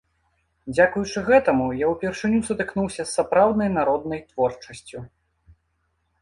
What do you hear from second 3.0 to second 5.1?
з сапраўднай народнай творчасцю.